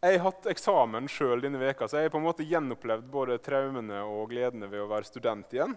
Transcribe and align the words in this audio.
Jeg 0.00 0.16
har 0.16 0.30
hatt 0.30 0.46
eksamen 0.48 1.10
sjøl 1.12 1.42
denne 1.44 1.58
veka, 1.60 1.84
så 1.84 1.98
jeg 1.98 2.08
har 2.08 2.12
på 2.14 2.16
en 2.16 2.24
måte 2.24 2.44
gjenopplevd 2.48 3.08
både 3.12 3.34
traumene 3.44 3.98
og 4.08 4.30
gledene 4.30 4.64
ved 4.72 4.80
å 4.80 4.86
være 4.88 5.04
student 5.04 5.50
igjen. 5.52 5.74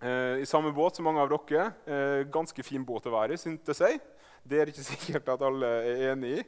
Eh, 0.00 0.38
I 0.40 0.46
samme 0.48 0.70
båt 0.72 0.96
som 0.96 1.04
mange 1.04 1.20
av 1.20 1.28
dere. 1.28 1.66
Eh, 1.84 2.22
ganske 2.32 2.64
fin 2.64 2.80
båt 2.88 3.10
å 3.10 3.12
være 3.12 3.36
i, 3.36 3.40
syntes 3.42 3.82
jeg. 3.84 3.98
Det 4.40 4.56
er 4.56 4.72
ikke 4.72 4.86
sikkert 4.94 5.28
at 5.34 5.44
alle 5.44 5.68
er 5.82 6.00
enig 6.14 6.30
i. 6.38 6.46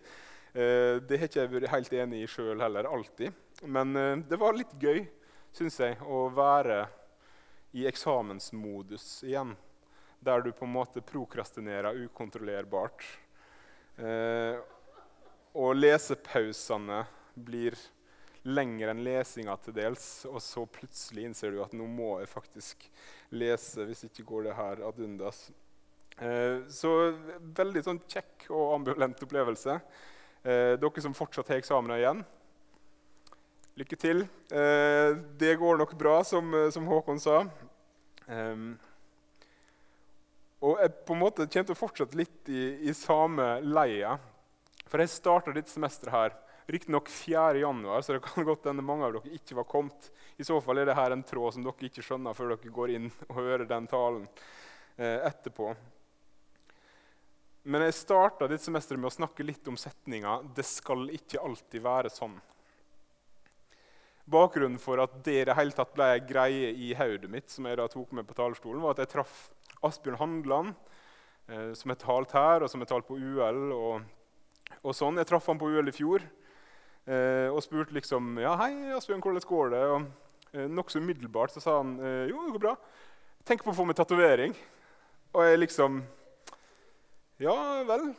Eh, 0.56 0.96
det 1.04 1.18
har 1.20 1.28
ikke 1.28 1.42
jeg 1.42 1.52
vært 1.52 1.74
helt 1.74 1.92
enig 2.00 2.22
i 2.24 2.30
sjøl 2.38 2.64
heller, 2.64 2.88
alltid. 2.88 3.36
Men 3.68 3.92
eh, 4.00 4.14
det 4.24 4.40
var 4.40 4.56
litt 4.56 4.72
gøy, 4.80 5.02
syns 5.52 5.76
jeg, 5.84 6.00
å 6.08 6.30
være 6.32 6.86
i 7.76 7.84
eksamensmodus 7.90 9.26
igjen. 9.28 9.52
Der 10.24 10.40
du 10.40 10.54
på 10.56 10.64
en 10.64 10.72
måte 10.72 11.04
prokrastinerer 11.04 12.00
ukontrollerbart. 12.06 13.04
Eh, 14.00 14.56
og 15.54 15.76
lesepausene 15.78 17.04
blir 17.34 17.76
lengre 18.44 18.92
enn 18.92 19.02
lesinga 19.04 19.56
til 19.62 19.76
dels. 19.76 20.06
Og 20.28 20.40
så 20.42 20.64
plutselig 20.68 21.28
innser 21.28 21.54
du 21.54 21.62
at 21.64 21.74
nå 21.76 21.86
må 21.88 22.18
jeg 22.20 22.32
faktisk 22.32 22.88
lese, 23.34 23.86
hvis 23.86 24.06
ikke 24.08 24.26
går 24.28 24.48
det 24.48 24.56
her 24.58 24.82
ad 24.88 25.00
undas. 25.02 25.46
Eh, 26.18 26.62
så 26.70 26.92
veldig 27.58 27.82
sånn 27.86 28.02
kjekk 28.06 28.48
og 28.52 28.76
ambivalent 28.78 29.22
opplevelse. 29.26 29.78
Eh, 30.44 30.74
dere 30.78 31.04
som 31.04 31.16
fortsatt 31.16 31.50
har 31.50 31.62
eksamener 31.62 32.02
igjen, 32.02 32.24
lykke 33.80 33.98
til. 33.98 34.26
Eh, 34.52 35.14
det 35.40 35.56
går 35.58 35.80
nok 35.80 35.96
bra, 35.98 36.18
som, 36.26 36.52
som 36.74 36.90
Håkon 36.90 37.22
sa. 37.22 37.40
Og 40.64 40.78
jeg 40.80 40.92
på 41.04 41.12
en 41.12 41.20
måte 41.20 41.44
kommer 41.44 41.66
til 41.68 41.74
å 41.74 41.76
fortsette 41.76 42.16
litt 42.16 42.48
i, 42.48 42.62
i 42.88 42.94
samme 42.96 43.58
leia 43.60 44.14
for 44.94 45.02
jeg 45.02 45.10
starta 45.10 45.50
ditt 45.50 45.66
semester 45.66 46.12
her, 46.14 46.34
riktignok 46.70 47.08
4.1., 47.10 48.02
så 48.06 48.14
det 48.14 48.20
kan 48.22 48.44
godt 48.46 48.68
hende 48.70 48.84
mange 48.86 49.08
av 49.08 49.16
dere 49.16 49.34
ikke 49.34 49.56
var 49.58 49.66
kommet. 49.66 50.06
I 50.38 50.46
så 50.46 50.60
fall 50.62 50.78
er 50.78 50.86
dette 50.86 51.06
en 51.10 51.26
tråd 51.26 51.56
som 51.56 51.66
dere 51.66 51.88
ikke 51.88 52.04
skjønner 52.06 52.36
før 52.38 52.52
dere 52.52 52.70
går 52.76 52.92
inn 52.94 53.10
og 53.26 53.40
hører 53.40 53.66
den 53.66 53.90
talen 53.90 54.22
eh, 54.94 55.18
etterpå. 55.26 55.74
Men 57.66 57.88
jeg 57.88 57.98
starta 57.98 58.46
dette 58.46 58.68
semesteret 58.68 59.02
med 59.02 59.10
å 59.10 59.16
snakke 59.16 59.42
litt 59.42 59.66
om 59.66 59.74
setninga 59.74 60.38
'Det 60.54 60.68
skal 60.70 61.10
ikke 61.18 61.42
alltid 61.42 61.82
være 61.82 62.14
sånn'. 62.14 62.40
Bakgrunnen 64.30 64.78
for 64.78 65.02
at 65.02 65.24
det 65.26 65.40
i 65.42 65.44
det 65.50 65.58
hele 65.58 65.74
tatt 65.74 65.94
ble 65.98 66.12
greie 66.22 66.70
i 66.70 66.94
hodet 66.94 67.26
mitt, 67.26 67.50
som 67.50 67.66
jeg 67.66 67.82
da 67.82 67.90
tok 67.90 68.12
med 68.14 68.30
på 68.30 68.38
talerstolen, 68.38 68.78
var 68.78 68.94
at 68.94 69.02
jeg 69.02 69.16
traff 69.18 69.48
Asbjørn 69.82 70.22
Handland, 70.22 70.76
eh, 71.48 71.72
som 71.74 71.90
har 71.90 71.98
talt 71.98 72.30
her, 72.30 72.62
og 72.62 72.70
som 72.70 72.78
har 72.78 72.94
talt 72.94 73.10
på 73.10 73.18
UL. 73.18 73.72
og 73.72 74.13
og 74.82 74.96
sånn. 74.96 75.20
Jeg 75.20 75.28
traff 75.30 75.46
han 75.50 75.60
på 75.60 75.68
UL 75.70 75.90
i 75.90 75.94
fjor 75.94 76.24
eh, 77.06 77.48
og 77.50 77.62
spurte 77.64 77.94
liksom 77.96 78.38
ja, 78.42 78.54
'Hei, 78.58 78.94
Asbjørn, 78.96 79.22
hvordan 79.22 79.48
går 79.48 79.74
det?' 79.74 79.84
Og 79.94 80.06
eh, 80.54 80.68
Nokså 80.68 81.02
umiddelbart 81.02 81.54
så 81.54 81.62
sa 81.62 81.78
han 81.82 81.98
eh, 82.00 82.30
'Jo, 82.30 82.46
det 82.46 82.54
går 82.56 82.64
bra. 82.66 82.76
Tenk 83.44 83.64
på 83.64 83.72
å 83.72 83.76
få 83.76 83.86
meg 83.86 83.96
tatovering.' 83.96 84.56
Og 85.34 85.42
jeg 85.42 85.58
liksom 85.58 86.02
Ja 87.42 87.82
vel. 87.84 88.14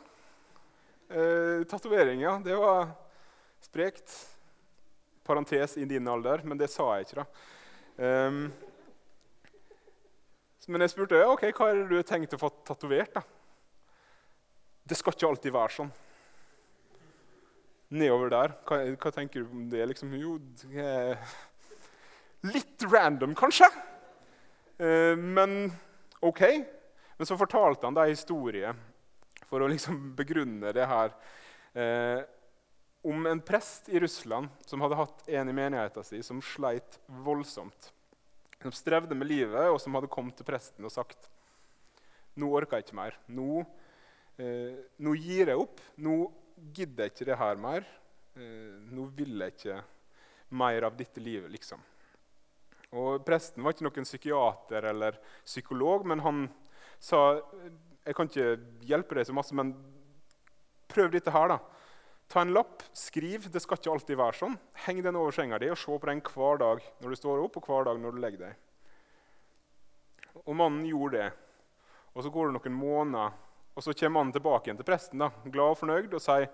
Eh, 1.08 1.64
tatovering, 1.64 2.20
ja. 2.20 2.38
Det 2.44 2.56
var 2.56 2.90
sprekt. 3.60 4.12
Parentes 5.24 5.76
i 5.76 5.84
din 5.84 6.08
alder, 6.08 6.42
men 6.44 6.58
det 6.58 6.68
sa 6.70 6.84
jeg 6.94 7.06
ikke, 7.06 7.24
da. 7.24 7.26
Um, 8.28 8.52
men 10.68 10.84
jeg 10.84 10.92
spurte 10.92 11.18
ja, 11.18 11.30
ok, 11.32 11.48
hva 11.56 11.70
er 11.70 11.80
det 11.80 11.86
du 11.90 11.96
har 11.96 12.06
tenkt 12.06 12.34
å 12.36 12.38
få 12.38 12.50
tatovert. 12.66 13.14
da? 13.14 13.22
Det 14.86 14.98
skal 14.98 15.14
ikke 15.16 15.30
alltid 15.30 15.54
være 15.54 15.74
sånn 15.78 15.92
nedover 17.88 18.32
der. 18.32 18.54
Hva, 18.66 18.80
hva, 18.96 19.12
tenker 19.14 19.44
du 19.44 19.52
om 19.52 19.66
det? 19.70 19.84
Liksom, 19.92 20.14
jo, 20.18 20.36
det 20.62 20.86
litt 22.46 22.86
random, 22.86 23.34
kanskje. 23.38 23.68
Eh, 24.78 25.16
men 25.16 25.72
OK. 26.20 26.42
Men 27.16 27.28
så 27.28 27.38
fortalte 27.38 27.86
han 27.86 27.96
da 27.96 28.04
en 28.04 28.14
historie 28.14 28.72
for 29.46 29.62
å 29.62 29.70
liksom 29.70 30.12
begrunne 30.18 30.72
det 30.76 30.86
her. 30.90 31.14
Eh, 31.76 32.22
om 33.06 33.26
en 33.30 33.40
prest 33.40 33.88
i 33.88 34.00
Russland 34.02 34.50
som 34.66 34.82
hadde 34.82 34.98
hatt 34.98 35.28
en 35.30 35.48
i 35.48 35.54
menigheten 35.54 36.04
sin 36.04 36.24
som 36.26 36.42
sleit 36.42 36.98
voldsomt. 37.06 37.92
Som 38.62 38.74
strevde 38.74 39.14
med 39.14 39.30
livet, 39.30 39.68
og 39.70 39.78
som 39.80 39.94
hadde 39.94 40.10
kommet 40.10 40.34
til 40.38 40.48
presten 40.48 40.86
og 40.86 40.94
sagt 40.94 41.28
nå 42.36 42.50
orker 42.52 42.80
jeg 42.80 42.86
ikke 42.86 42.98
mer. 42.98 43.14
Nå, 43.32 43.62
eh, 44.42 44.74
nå 45.00 45.14
gir 45.16 45.52
jeg 45.52 45.60
opp. 45.60 45.80
Nå 46.04 46.16
gidder 46.56 47.06
jeg 47.06 47.14
ikke 47.14 47.28
det 47.30 47.38
her 47.40 47.60
mer. 47.60 47.86
Eh, 48.36 48.78
nå 48.92 49.06
vil 49.16 49.36
jeg 49.40 49.56
ikke 49.56 49.80
mer 50.56 50.86
av 50.88 50.96
dette 50.96 51.20
livet, 51.22 51.50
liksom. 51.52 51.82
Og 52.96 53.24
Presten 53.26 53.64
var 53.64 53.74
ikke 53.74 53.86
noen 53.88 54.06
psykiater 54.06 54.86
eller 54.92 55.18
psykolog, 55.44 56.06
men 56.06 56.22
han 56.22 56.44
sa 57.02 57.40
jeg 58.06 58.14
kan 58.14 58.28
ikke 58.30 58.84
hjelpe 58.86 59.16
deg 59.18 59.26
så 59.26 59.34
masse, 59.34 59.54
men 59.56 59.72
prøv 60.86 61.10
dette 61.10 61.32
her. 61.34 61.48
da. 61.50 61.58
Ta 62.30 62.42
en 62.42 62.54
lapp, 62.54 62.84
skriv. 62.94 63.48
Det 63.50 63.62
skal 63.62 63.80
ikke 63.80 63.90
alltid 63.92 64.18
være 64.18 64.38
sånn. 64.38 64.54
Heng 64.86 65.02
den 65.02 65.18
over 65.18 65.34
senga 65.34 65.58
di 65.62 65.70
og 65.70 65.78
se 65.78 65.90
på 65.90 66.10
den 66.10 66.22
hver 66.22 66.62
dag 66.62 66.84
når 67.02 67.10
du 67.10 67.18
står 67.18 67.42
opp 67.42 67.58
og 67.58 67.66
hver 67.66 67.88
dag 67.90 67.98
når 68.02 68.14
du 68.14 68.22
legger 68.22 68.44
deg. 68.46 68.54
Og 70.44 70.54
mannen 70.58 70.86
gjorde 70.86 71.18
det. 71.18 71.28
Og 72.14 72.22
Så 72.22 72.30
går 72.30 72.48
det 72.48 72.56
noen 72.56 72.78
måneder 72.78 73.34
og 73.76 73.84
Så 73.84 73.92
kommer 73.92 74.24
han 74.24 74.32
tilbake 74.32 74.70
igjen 74.70 74.78
til 74.80 74.88
presten 74.88 75.20
da, 75.20 75.30
glad 75.44 75.74
og 75.74 75.80
fornøyd 75.82 76.14
og 76.16 76.22
sier 76.24 76.48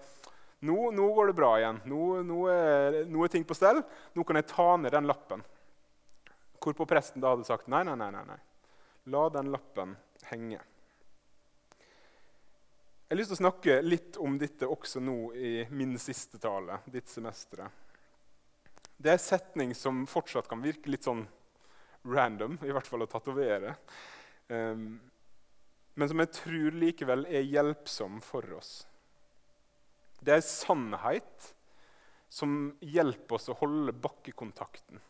nå, 0.62 0.90
nå 0.94 1.08
går 1.14 1.30
det 1.30 1.34
bra 1.38 1.52
igjen. 1.58 1.78
Nå, 1.90 2.02
nå, 2.22 2.40
er, 2.50 3.00
nå, 3.10 3.24
er, 3.24 3.30
ting 3.32 3.42
på 3.46 3.54
stell. 3.58 3.80
Nå 4.14 4.22
kan 4.26 4.38
jeg 4.38 4.46
ta 4.50 4.66
ned 4.78 4.94
den 4.94 5.08
lappen. 5.10 5.42
Hvorpå 6.62 6.86
presten 6.86 7.22
da 7.22 7.32
hadde 7.32 7.46
sagt 7.48 7.70
nei, 7.70 7.80
nei, 7.86 7.96
nei, 7.98 8.12
nei, 8.14 8.22
nei. 8.28 8.38
La 9.10 9.24
den 9.34 9.50
lappen 9.50 9.96
henge. 10.28 10.60
Jeg 13.10 13.10
har 13.10 13.18
lyst 13.18 13.34
til 13.34 13.40
å 13.40 13.42
snakke 13.42 13.80
litt 13.82 14.16
om 14.22 14.38
dette 14.38 14.70
også 14.70 15.02
nå 15.02 15.16
i 15.34 15.52
min 15.74 15.98
siste 15.98 16.38
tale. 16.42 16.78
ditt 16.86 17.10
semester. 17.10 17.66
Det 18.96 19.10
er 19.10 19.18
en 19.18 19.26
setning 19.26 19.74
som 19.74 20.06
fortsatt 20.06 20.46
kan 20.48 20.62
virke 20.62 20.94
litt 20.94 21.02
sånn 21.10 21.26
random, 22.06 22.54
i 22.62 22.70
hvert 22.70 22.86
fall 22.86 23.02
å 23.02 23.10
tatovere. 23.10 23.74
Um, 24.46 24.94
men 25.94 26.08
som 26.08 26.22
jeg 26.22 26.32
tror 26.32 26.76
likevel 26.80 27.26
er 27.28 27.44
hjelpsom 27.44 28.20
for 28.24 28.46
oss. 28.56 28.82
Det 30.22 30.32
er 30.32 30.40
en 30.40 30.46
sannhet 30.46 31.48
som 32.32 32.54
hjelper 32.80 33.36
oss 33.36 33.50
å 33.52 33.58
holde 33.60 33.92
bakkekontakten. 33.92 35.00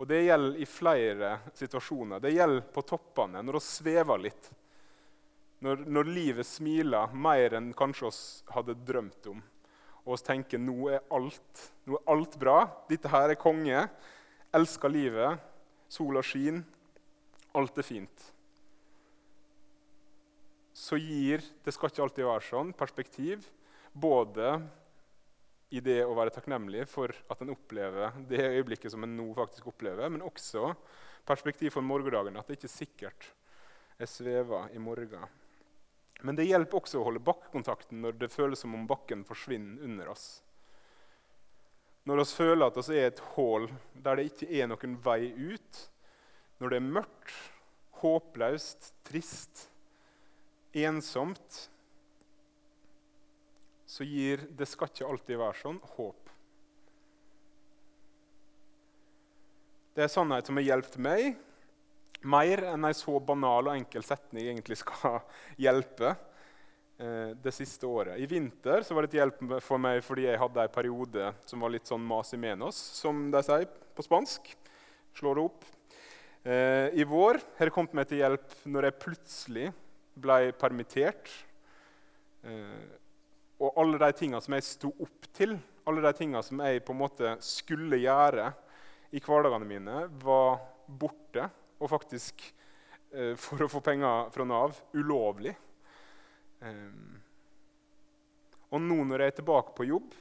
Og 0.00 0.08
Det 0.08 0.22
gjelder 0.24 0.56
i 0.56 0.66
flere 0.66 1.30
situasjoner. 1.54 2.22
Det 2.24 2.32
gjelder 2.32 2.64
på 2.72 2.82
toppene, 2.88 3.42
når 3.44 3.58
vi 3.58 3.62
svever 3.66 4.22
litt. 4.24 4.50
Når, 5.60 5.84
når, 5.84 6.08
livet 6.08 6.48
smiler 6.48 7.12
mer 7.12 7.58
enn 7.58 7.68
kanskje 7.76 8.08
oss 8.08 8.20
hadde 8.48 8.78
drømt 8.88 9.28
om. 9.28 9.42
Og 10.06 10.14
oss 10.16 10.24
tenker 10.24 10.58
nå 10.58 10.88
er 10.88 11.04
alt, 11.12 11.66
nå 11.84 11.98
er 11.98 12.12
alt 12.14 12.38
bra. 12.40 12.56
Dette 12.88 13.12
her 13.12 13.28
er 13.28 13.38
konge. 13.38 13.84
Elsker 14.56 14.90
livet. 14.90 15.44
Sola 15.92 16.24
skinner. 16.24 16.64
Alt 17.60 17.78
er 17.82 17.84
fint 17.84 18.30
så 20.80 20.96
gir 20.96 21.42
det 21.64 21.74
skal 21.76 21.90
ikke 21.90 22.04
alltid 22.06 22.24
være 22.24 22.46
sånn, 22.46 22.70
perspektiv. 22.76 23.44
Både 23.92 24.54
i 25.70 25.82
det 25.84 26.00
å 26.06 26.14
være 26.16 26.32
takknemlig 26.34 26.86
for 26.90 27.12
at 27.30 27.42
en 27.44 27.52
opplever 27.52 28.16
det 28.30 28.40
øyeblikket 28.46 28.94
som 28.94 29.04
en 29.04 29.12
nå 29.18 29.28
faktisk 29.36 29.68
opplever, 29.70 30.08
men 30.10 30.24
også 30.24 30.72
perspektiv 31.28 31.76
for 31.76 31.86
morgendagen. 31.86 32.38
At 32.40 32.48
det 32.48 32.58
ikke 32.58 32.70
er 32.70 32.78
sikkert 32.78 33.28
jeg 34.00 34.08
svever 34.08 34.72
i 34.74 34.80
morgen. 34.80 35.28
Men 36.24 36.36
det 36.36 36.48
hjelper 36.48 36.80
også 36.80 37.00
å 37.00 37.06
holde 37.06 37.22
bakkekontakten 37.24 38.00
når 38.00 38.16
det 38.20 38.32
føles 38.32 38.60
som 38.64 38.74
om 38.76 38.86
bakken 38.88 39.24
forsvinner 39.28 39.84
under 39.84 40.12
oss. 40.14 40.26
Når 42.08 42.22
vi 42.22 42.28
føler 42.32 42.66
at 42.66 42.80
vi 42.80 42.96
er 42.96 43.10
et 43.10 43.24
hull 43.34 43.68
der 43.92 44.16
det 44.16 44.30
ikke 44.30 44.48
er 44.56 44.70
noen 44.70 44.96
vei 45.04 45.28
ut. 45.36 45.82
Når 46.60 46.72
det 46.72 46.80
er 46.80 46.92
mørkt, 46.96 47.36
håpløst, 48.00 48.94
trist 49.04 49.69
ensomt, 50.72 51.70
så 53.90 54.06
gir 54.06 54.44
det 54.54 54.68
skal 54.70 54.90
ikke 54.90 55.08
alltid 55.08 55.40
være 55.40 55.58
sånn 55.58 55.78
håp. 55.96 56.28
Det 59.96 60.04
er 60.06 60.12
sannhet 60.12 60.46
som 60.46 60.60
har 60.60 60.68
hjulpet 60.68 61.00
meg 61.02 61.32
mer 62.22 62.62
enn 62.70 62.84
en 62.84 62.96
så 62.96 63.16
banal 63.24 63.70
og 63.70 63.74
enkel 63.74 64.04
setning 64.06 64.46
egentlig 64.46 64.78
skal 64.80 65.18
hjelpe 65.64 66.12
eh, 66.12 67.32
det 67.34 67.54
siste 67.56 67.88
året. 67.88 68.20
I 68.20 68.28
vinter 68.30 68.84
var 68.86 69.06
det 69.06 69.10
et 69.10 69.18
hjelp 69.20 69.42
for 69.64 69.82
meg 69.82 70.04
fordi 70.06 70.28
jeg 70.28 70.40
hadde 70.40 70.66
en 70.66 70.74
periode 70.74 71.32
som 71.48 71.66
var 71.66 71.74
litt 71.74 71.90
sånn 71.90 72.06
mas 72.06 72.30
i 72.36 72.40
menos, 72.40 72.78
som 73.00 73.28
de 73.32 73.42
sier 73.46 73.66
på 73.66 74.06
spansk. 74.06 74.52
Slår 75.18 75.40
det 75.40 75.46
opp. 75.50 75.68
Eh, 76.44 76.88
I 77.02 77.04
vår 77.08 77.40
har 77.58 77.68
det 77.68 77.74
kommet 77.74 77.96
meg 77.98 78.08
til 78.08 78.22
hjelp 78.22 78.60
når 78.70 78.88
jeg 78.88 79.00
plutselig 79.02 79.70
ble 80.14 80.52
permittert. 80.58 81.30
Eh, 82.42 82.88
og 83.60 83.76
alle 83.80 84.00
de 84.00 84.10
tingene 84.16 84.40
som 84.42 84.56
jeg 84.56 84.66
sto 84.66 84.92
opp 85.04 85.28
til, 85.36 85.56
alle 85.88 86.04
de 86.04 86.12
tingene 86.16 86.42
som 86.44 86.62
jeg 86.64 86.82
på 86.84 86.94
en 86.94 87.00
måte 87.00 87.34
skulle 87.44 88.00
gjøre 88.00 88.50
i 89.12 89.20
hverdagene 89.22 89.68
mine, 89.68 90.04
var 90.22 90.60
borte. 90.86 91.48
Og 91.80 91.90
faktisk, 91.90 92.42
eh, 93.12 93.34
for 93.36 93.64
å 93.64 93.70
få 93.70 93.80
penger 93.84 94.30
fra 94.32 94.44
Nav, 94.44 94.76
ulovlig. 94.94 95.54
Eh, 96.62 97.20
og 98.70 98.80
nå 98.80 99.04
når 99.04 99.24
jeg 99.24 99.32
er 99.32 99.38
tilbake 99.40 99.74
på 99.74 99.88
jobb, 99.88 100.12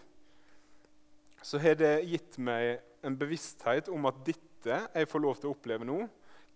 så 1.41 1.59
har 1.62 1.75
det 1.80 2.03
gitt 2.09 2.38
meg 2.38 2.81
en 3.06 3.15
bevissthet 3.15 3.88
om 3.94 4.07
at 4.09 4.18
dette 4.25 4.80
jeg 4.94 5.07
får 5.07 5.21
lov 5.24 5.38
til 5.39 5.50
å 5.50 5.53
oppleve 5.56 5.86
nå, 5.88 6.01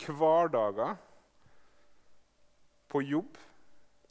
hverdager 0.03 0.97
på 2.93 3.01
jobb, 3.01 3.39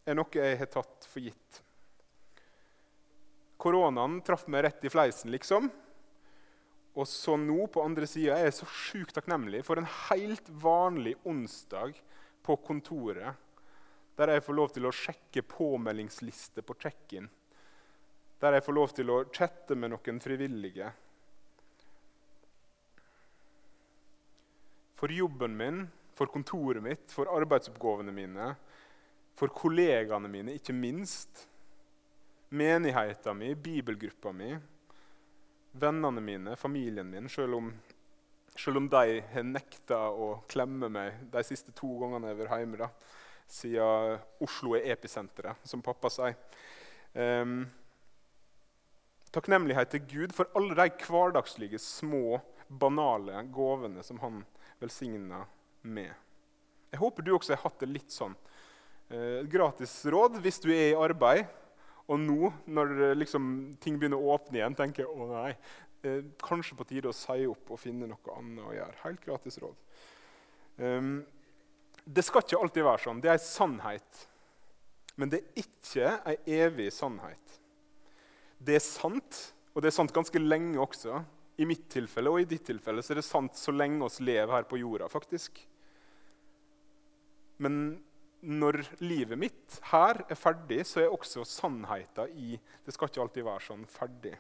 er 0.03 0.19
noe 0.19 0.35
jeg 0.35 0.59
har 0.59 0.71
tatt 0.71 1.07
for 1.07 1.23
gitt. 1.23 1.61
Koronaen 3.63 4.19
traff 4.27 4.49
meg 4.51 4.65
rett 4.67 4.83
i 4.83 4.91
fleisen, 4.91 5.31
liksom. 5.31 5.69
Og 6.99 7.07
så 7.09 7.37
nå, 7.39 7.69
på 7.73 7.85
andre 7.87 8.09
sida, 8.11 8.35
er 8.35 8.51
jeg 8.51 8.57
så 8.59 8.67
sjukt 8.69 9.15
takknemlig 9.17 9.63
for 9.65 9.79
en 9.79 9.87
helt 10.09 10.51
vanlig 10.61 11.15
onsdag 11.23 11.95
på 12.43 12.59
kontoret, 12.67 13.39
der 14.19 14.35
jeg 14.35 14.45
får 14.45 14.59
lov 14.59 14.75
til 14.75 14.89
å 14.89 14.93
sjekke 14.93 15.47
påmeldingsliste 15.47 16.67
på 16.67 16.77
check-in. 16.83 17.31
Der 18.43 18.59
jeg 18.59 18.67
får 18.67 18.77
lov 18.77 18.93
til 18.99 19.15
å 19.15 19.23
chatte 19.31 19.79
med 19.79 19.95
noen 19.95 20.19
frivillige. 20.21 20.91
For 24.99 25.15
jobben 25.15 25.55
min, 25.59 25.85
for 26.15 26.31
kontoret 26.33 26.83
mitt, 26.83 27.09
for 27.13 27.31
arbeidsoppgavene 27.33 28.13
mine, 28.15 28.53
for 29.39 29.53
kollegaene 29.57 30.29
mine, 30.29 30.57
ikke 30.59 30.75
minst. 30.77 31.47
Menigheten 32.53 33.39
min, 33.39 33.57
bibelgruppa 33.65 34.33
mi, 34.37 34.51
vennene 35.73 36.21
mine, 36.21 36.57
familien 36.61 37.09
min, 37.09 37.29
selv 37.33 37.57
om, 37.57 37.71
selv 38.57 38.83
om 38.83 38.89
de 38.93 39.21
har 39.33 39.47
nekta 39.49 40.03
å 40.13 40.35
klemme 40.53 40.91
meg 40.93 41.23
de 41.33 41.45
siste 41.49 41.73
to 41.77 41.95
gangene 42.03 42.29
jeg 42.29 42.37
har 42.37 42.43
vært 42.43 42.65
hjemme. 42.65 42.83
da, 42.83 42.91
Siden 43.53 44.21
Oslo 44.45 44.77
er 44.77 44.93
episenteret, 44.93 45.65
som 45.69 45.83
pappa 45.85 46.09
sier. 46.13 46.37
Um, 47.13 47.67
takknemlighet 49.33 49.91
til 49.93 50.05
Gud 50.09 50.37
for 50.37 50.49
alle 50.57 50.77
de 50.77 51.09
hverdagslige, 51.09 51.81
små, 51.81 52.41
banale 52.69 53.43
gavene 53.53 54.05
som 54.05 54.21
han 54.23 54.45
velsigna 54.81 55.43
med. 55.83 56.13
Jeg 56.93 57.01
håper 57.01 57.25
du 57.25 57.33
også 57.35 57.57
har 57.57 57.65
hatt 57.65 57.81
det 57.83 57.91
litt 57.91 58.13
sånn. 58.13 58.35
Eh, 59.13 59.43
gratis 59.51 59.95
råd 60.13 60.39
hvis 60.45 60.61
du 60.63 60.71
er 60.73 60.91
i 60.91 60.99
arbeid, 60.99 61.47
og 62.11 62.19
nå 62.21 62.51
når 62.67 63.15
liksom, 63.17 63.45
ting 63.81 63.99
begynner 64.01 64.21
å 64.21 64.35
åpne 64.37 64.61
igjen, 64.61 64.77
tenker 64.77 65.05
jeg 65.05 65.13
å 65.13 65.29
nei, 65.31 65.53
eh, 66.05 66.25
kanskje 66.43 66.77
på 66.79 66.87
tide 66.89 67.11
å 67.11 67.17
si 67.17 67.47
opp 67.49 67.73
og 67.73 67.81
finne 67.81 68.09
noe 68.11 68.37
annet 68.37 68.67
å 68.67 68.75
gjøre. 68.77 69.01
Helt 69.05 69.25
gratis 69.25 69.59
råd. 69.63 69.79
Um, 70.83 71.15
det 72.05 72.25
skal 72.27 72.43
ikke 72.43 72.61
alltid 72.61 72.87
være 72.87 73.05
sånn. 73.05 73.21
Det 73.23 73.31
er 73.31 73.39
en 73.39 73.45
sannhet. 73.47 74.23
Men 75.21 75.33
det 75.33 75.43
er 75.43 75.63
ikke 75.63 76.15
en 76.19 76.49
evig 76.59 76.89
sannhet. 76.95 77.59
Det 78.63 78.79
er 78.79 78.85
sant, 78.85 79.39
og 79.75 79.83
det 79.83 79.91
er 79.91 79.97
sant 79.99 80.15
ganske 80.15 80.41
lenge 80.41 80.81
også. 80.83 81.21
I 81.61 81.67
mitt 81.69 81.85
tilfelle 81.93 82.33
og 82.33 82.41
i 82.41 82.49
ditt 82.49 82.65
tilfelle 82.67 83.05
så 83.05 83.13
er 83.13 83.21
det 83.21 83.29
sant 83.29 83.59
så 83.59 83.75
lenge 83.75 84.07
oss 84.07 84.23
lever 84.25 84.51
her 84.55 84.67
på 84.69 84.81
jorda. 84.81 85.09
faktisk. 85.13 85.61
Men 87.61 87.77
når 88.43 88.81
livet 89.03 89.39
mitt 89.39 89.77
her 89.93 90.25
er 90.27 90.39
ferdig, 90.39 90.81
så 90.89 91.05
er 91.05 91.13
også 91.13 91.45
sannheten 91.47 92.33
i 92.35 92.57
Det 92.85 92.95
skal 92.95 93.11
ikke 93.11 93.23
alltid 93.23 93.47
være 93.47 93.67
sånn 93.69 93.85
ferdig. 93.91 94.35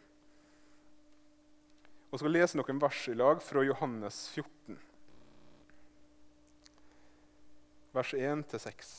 Og 2.12 2.20
skal 2.20 2.34
lese 2.34 2.58
noen 2.58 2.80
vers 2.82 3.04
i 3.08 3.14
lag 3.16 3.38
fra 3.40 3.62
Johannes 3.64 4.26
14, 4.34 4.76
vers 7.94 8.12
1-6. 8.18 8.92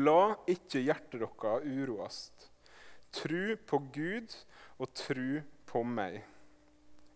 La 0.00 0.36
ikke 0.48 0.80
hjertet 0.84 1.18
deres 1.20 1.66
uroast. 1.66 2.46
Tru 3.10 3.56
på 3.66 3.80
Gud 3.92 4.36
og 4.78 4.92
tru 4.94 5.40
på 5.66 5.82
meg. 5.82 6.22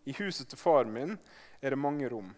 I 0.04 0.12
huset 0.18 0.50
til 0.50 0.60
far 0.60 0.90
min 0.90 1.14
er 1.62 1.72
det 1.72 1.80
mange 1.80 2.10
rom. 2.10 2.34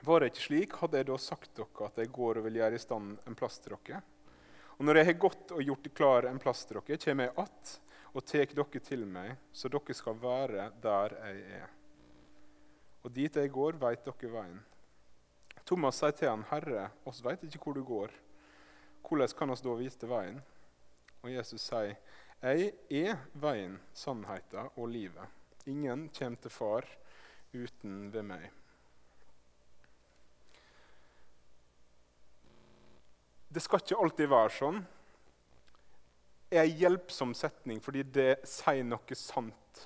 Var 0.00 0.20
det 0.20 0.30
ikke 0.30 0.44
slik, 0.44 0.78
hadde 0.78 1.00
jeg 1.00 1.08
da 1.08 1.16
sagt 1.18 1.50
dere 1.58 1.88
at 1.88 1.98
jeg 1.98 2.12
går 2.14 2.38
og 2.38 2.46
vil 2.46 2.60
gjøre 2.60 2.78
i 2.78 2.82
stand 2.82 3.18
en 3.26 3.36
plass 3.38 3.58
til 3.62 3.74
dere. 3.74 4.02
Og 4.78 4.86
når 4.86 5.00
jeg 5.00 5.08
har 5.08 5.20
gått 5.24 5.52
og 5.56 5.62
gjort 5.64 5.88
klar 5.98 6.28
en 6.28 6.38
plass 6.38 6.64
til 6.64 6.78
dere, 6.78 6.98
kommer 7.02 7.24
jeg 7.24 7.34
att 7.36 7.80
og 8.14 8.24
tar 8.24 8.46
dere 8.46 8.80
til 8.80 9.04
meg, 9.06 9.36
så 9.52 9.68
dere 9.68 9.94
skal 9.94 10.16
være 10.22 10.70
der 10.82 11.14
jeg 11.18 11.42
er. 11.60 11.68
Og 13.04 13.12
dit 13.14 13.36
jeg 13.36 13.50
går, 13.52 13.78
veit 13.80 14.04
dere 14.04 14.32
veien. 14.32 14.60
Thomas 15.68 15.98
sier 16.00 16.14
til 16.16 16.30
han, 16.30 16.44
'Herre, 16.48 16.90
oss 17.04 17.20
veit 17.24 17.42
ikke 17.44 17.60
hvor 17.62 17.74
du 17.74 17.84
går.' 17.84 18.14
Hvordan 19.08 19.36
kan 19.38 19.50
oss 19.50 19.60
da 19.60 19.74
vite 19.76 20.08
veien? 20.08 20.40
Og 21.22 21.30
Jesus 21.30 21.60
sier, 21.60 21.96
'Jeg 22.42 22.72
er 22.90 23.18
veien, 23.34 23.80
sannheten 23.92 24.70
og 24.76 24.88
livet.' 24.88 25.28
Ingen 25.66 26.08
kommer 26.08 26.36
til 26.40 26.50
Far 26.50 26.84
uten 27.52 28.12
ved 28.12 28.22
meg. 28.22 28.50
Det 33.58 33.64
skal 33.64 33.80
ikke 33.82 33.96
alltid 33.98 34.28
være 34.30 34.50
sånn. 34.54 34.76
er 36.54 36.60
en 36.62 36.76
hjelpsom 36.78 37.32
setning 37.34 37.80
fordi 37.82 38.04
det 38.06 38.36
sier 38.46 38.84
noe 38.86 39.16
sant 39.18 39.80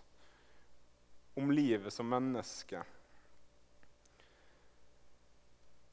om 1.41 1.49
livet 1.57 1.89
som 1.95 2.11
menneske. 2.13 2.83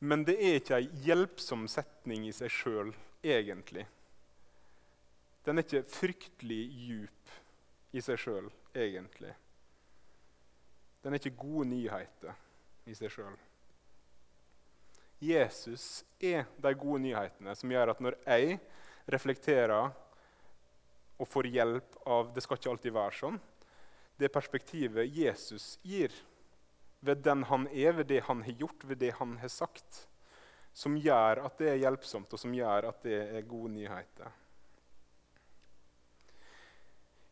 Men 0.03 0.27
det 0.27 0.35
er 0.43 0.59
ikke 0.59 0.81
en 0.81 0.99
hjelpsom 1.07 1.65
setning 1.71 2.27
i 2.27 2.35
seg 2.35 2.51
sjøl, 2.51 2.91
egentlig. 3.23 3.87
Den 5.47 5.55
er 5.55 5.63
ikke 5.63 5.87
fryktelig 5.95 6.61
djup 6.83 7.35
i 7.95 8.03
seg 8.03 8.19
sjøl, 8.19 8.51
egentlig. 8.75 9.31
Den 10.99 11.15
er 11.15 11.23
ikke 11.23 11.47
gode 11.47 11.71
nyheter 11.71 12.35
i 12.91 12.99
seg 12.99 13.15
sjøl. 13.15 13.39
Jesus 15.19 16.05
er 16.19 16.45
de 16.57 16.71
gode 16.79 17.01
nyhetene 17.03 17.55
som 17.55 17.71
gjør 17.71 17.91
at 17.91 18.03
når 18.03 18.15
jeg 18.23 18.59
reflekterer 19.11 19.91
og 21.19 21.27
får 21.27 21.49
hjelp 21.51 21.97
av 22.07 22.29
Det 22.33 22.43
skal 22.43 22.59
ikke 22.59 22.71
alltid 22.71 22.95
være 22.95 23.17
sånn. 23.17 23.39
Det 24.19 24.31
perspektivet 24.31 25.11
Jesus 25.11 25.73
gir 25.83 26.13
ved 27.03 27.23
den 27.23 27.43
han 27.47 27.67
er, 27.71 27.93
ved 27.99 28.07
det 28.11 28.21
han 28.27 28.43
har 28.43 28.55
gjort, 28.63 28.83
ved 28.83 28.99
det 29.03 29.13
han 29.19 29.37
har 29.39 29.51
sagt, 29.51 30.05
som 30.73 30.97
gjør 30.99 31.43
at 31.47 31.59
det 31.59 31.69
er 31.73 31.81
hjelpsomt, 31.83 32.31
og 32.31 32.39
som 32.39 32.55
gjør 32.55 32.89
at 32.91 33.03
det 33.03 33.19
er 33.19 33.47
gode 33.47 33.71
nyheter. 33.75 34.31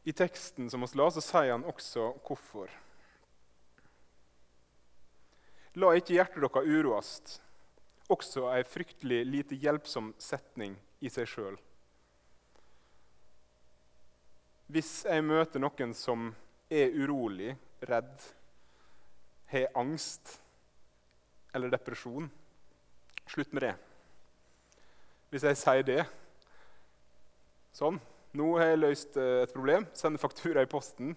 I 0.08 0.16
teksten 0.16 0.70
som 0.72 0.84
vi 0.84 0.92
la, 0.96 1.10
så 1.12 1.24
sier 1.24 1.52
han 1.52 1.68
også 1.68 2.14
hvorfor. 2.28 2.72
La 5.78 5.92
ikke 5.96 6.16
hjertet 6.16 6.42
deres 6.42 6.72
uroast 6.72 7.36
også 8.12 8.48
ei 8.54 8.64
fryktelig 8.68 9.24
lite 9.28 9.58
hjelpsom 9.60 10.14
setning 10.22 10.78
i 11.04 11.12
seg 11.12 11.28
sjøl. 11.30 11.58
Hvis 14.68 15.06
jeg 15.08 15.24
møter 15.24 15.64
noen 15.64 15.94
som 15.96 16.30
er 16.68 16.92
urolig, 16.96 17.54
redd, 17.88 18.16
har 19.48 19.72
angst 19.80 20.42
eller 21.56 21.72
depresjon 21.72 22.28
Slutt 23.28 23.52
med 23.56 23.64
det. 23.64 23.74
Hvis 25.32 25.44
jeg 25.44 25.60
sier 25.60 25.88
det 25.88 26.02
sånn 27.76 28.00
Nå 28.38 28.54
har 28.60 28.72
jeg 28.72 28.80
løst 28.80 29.18
eh, 29.18 29.42
et 29.44 29.54
problem. 29.56 29.88
Sender 29.98 30.22
faktura 30.22 30.62
i 30.62 30.70
posten. 30.70 31.16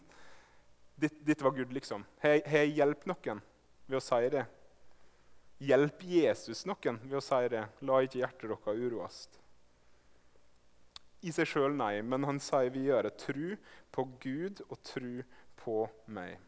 Dette 0.97 1.43
var 1.45 1.53
good, 1.53 1.73
liksom. 1.75 2.05
Har 2.23 2.39
jeg 2.39 2.71
hjulpet 2.79 3.11
noen 3.11 3.43
ved 3.91 3.99
å 3.99 4.03
si 4.05 4.31
det? 4.33 4.45
Hjelp 5.61 6.03
Jesus 6.09 6.65
noen 6.65 6.99
ved 7.05 7.19
å 7.19 7.25
si 7.25 7.41
det. 7.53 7.67
La 7.85 8.01
ikke 8.01 8.23
hjertet 8.23 8.49
deres 8.49 8.85
uroast. 8.87 9.41
I 11.21 11.33
seg 11.37 11.51
sjøl 11.51 11.75
nei, 11.77 12.01
men 12.01 12.25
han 12.25 12.41
sier 12.41 12.73
vi 12.73 12.87
gjør 12.87 13.11
det. 13.11 13.17
Tru 13.21 13.57
på 13.93 14.07
Gud 14.23 14.63
og 14.71 14.79
tru 14.89 15.21
på 15.61 15.83
meg. 16.17 16.39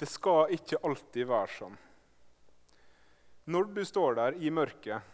Det 0.00 0.08
skal 0.08 0.54
ikke 0.56 0.80
alltid 0.82 1.28
være 1.28 1.52
sånn. 1.58 1.74
Når 3.52 3.68
du 3.76 3.82
står 3.84 4.16
der 4.16 4.38
i 4.40 4.50
mørket 4.54 5.10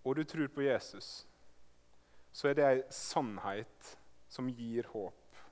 og 0.00 0.16
du 0.16 0.24
tror 0.24 0.48
på 0.54 0.64
Jesus, 0.64 1.26
så 2.32 2.48
er 2.48 2.56
det 2.56 2.66
ei 2.66 2.80
sannhet 2.94 3.92
som 4.30 4.48
gir 4.48 4.88
håp. 4.94 5.42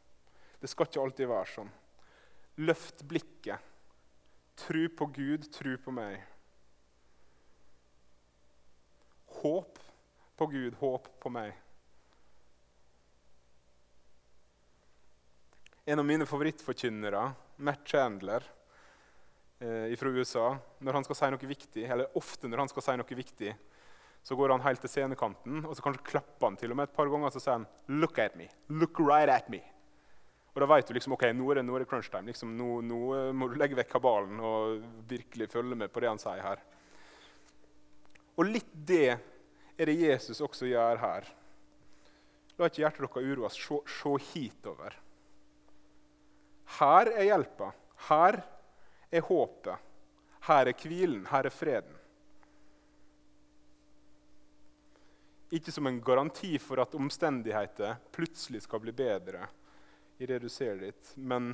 Det 0.59 0.71
skal 0.71 0.89
ikke 0.89 1.03
alltid 1.05 1.31
være 1.31 1.53
sånn. 1.53 1.71
Løft 2.59 3.05
blikket. 3.07 3.63
Tru 4.59 4.89
på 4.89 5.07
Gud, 5.15 5.47
tru 5.55 5.77
på 5.79 5.95
meg. 5.95 6.19
Håp 9.39 9.79
på 10.39 10.47
Gud, 10.51 10.75
håp 10.81 11.07
på 11.23 11.31
meg. 11.31 11.55
En 15.89 16.03
av 16.03 16.05
mine 16.05 16.27
favorittforkynnere, 16.27 17.23
Matt 17.65 17.87
Chandler 17.89 18.45
eh, 19.59 19.95
fra 19.97 20.11
USA, 20.13 20.51
når 20.85 20.99
han 20.99 21.07
skal 21.07 21.21
si 21.21 21.31
noe 21.33 21.51
viktig, 21.55 21.87
eller 21.87 22.19
ofte 22.19 22.51
når 22.51 22.65
han 22.65 22.71
skal 22.75 22.85
si 22.85 22.99
noe 22.99 23.23
viktig, 23.23 23.55
så 24.23 24.37
går 24.37 24.53
han 24.53 24.67
helt 24.67 24.83
til 24.83 24.91
scenekanten 24.93 25.63
og 25.63 25.73
så 25.77 25.87
kanskje 25.87 26.11
klapper 26.11 26.51
han 26.51 26.59
til 26.61 26.75
og 26.75 26.81
med 26.81 26.91
et 26.91 26.97
par 26.99 27.09
ganger 27.09 27.31
og 27.31 27.35
så 27.35 27.41
sier 27.41 27.61
han, 27.61 27.69
Look 27.89 28.19
at 28.21 28.37
me. 28.37 28.51
Look 28.69 29.01
right 29.01 29.31
at 29.33 29.49
me. 29.49 29.63
Og 30.59 30.65
da 30.65 30.67
vet 30.73 30.89
du 30.91 30.97
liksom, 30.97 31.13
ok, 31.15 31.23
nå 31.39 31.45
er 31.53 31.61
det, 31.61 31.69
det 31.71 31.87
crunch 31.87 32.09
time. 32.11 32.27
Liksom, 32.33 32.51
nå, 32.59 32.81
nå, 32.83 33.01
må 33.31 33.47
du 33.47 33.53
legge 33.55 33.77
vekk 33.79 33.93
kabalen 33.93 34.41
og 34.43 34.81
virkelig 35.07 35.47
følge 35.53 35.77
med 35.79 35.93
på 35.95 36.01
det 36.03 36.09
han 36.11 36.19
sier 36.19 36.41
her. 36.43 36.63
Og 38.35 38.49
litt 38.51 38.73
det 38.75 39.13
er 39.15 39.87
det 39.87 39.95
Jesus 40.01 40.41
også 40.43 40.67
gjør 40.67 40.99
her. 40.99 41.29
La 42.59 42.67
ikke 42.67 42.83
hjertet 42.83 43.05
deres 43.05 43.29
uroes. 43.31 43.59
Se, 43.63 43.79
se 44.01 44.15
hitover. 44.33 44.97
Her 46.81 47.13
er 47.13 47.29
hjelpa. 47.29 47.69
Her 48.09 48.41
er 49.15 49.27
håpet. 49.29 49.87
Her 50.49 50.73
er 50.73 50.83
hvilen. 50.83 51.23
Her 51.31 51.47
er 51.47 51.55
freden. 51.55 51.95
Ikke 55.55 55.71
som 55.71 55.87
en 55.87 56.03
garanti 56.03 56.57
for 56.59 56.83
at 56.83 56.99
omstendigheter 56.99 58.03
plutselig 58.11 58.65
skal 58.67 58.83
bli 58.83 58.97
bedre 59.07 59.47
i 60.19 60.27
det 60.27 60.39
du 60.43 60.49
ser 60.51 60.79
ditt, 60.83 61.13
men 61.17 61.53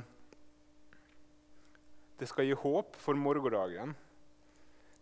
det 2.17 2.27
skal 2.29 2.47
gi 2.47 2.55
håp 2.57 2.95
for 2.97 3.17
morgendagen. 3.19 3.93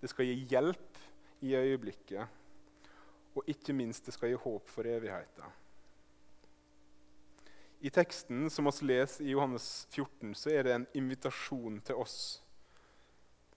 Det 0.02 0.10
skal 0.12 0.28
gi 0.28 0.48
hjelp 0.52 1.02
i 1.46 1.54
øyeblikket. 1.56 2.40
Og 3.34 3.50
ikke 3.50 3.76
minst, 3.76 4.06
det 4.06 4.16
skal 4.16 4.34
gi 4.34 4.40
håp 4.44 4.70
for 4.70 4.88
evigheten. 4.90 5.60
I 7.84 7.92
teksten 7.92 8.48
som 8.52 8.70
vi 8.70 8.88
leser 8.88 9.26
i 9.26 9.34
Johannes 9.34 9.88
14, 9.92 10.34
så 10.40 10.54
er 10.54 10.64
det 10.64 10.76
en 10.76 10.90
invitasjon 10.96 11.82
til 11.84 12.00
oss. 12.00 12.42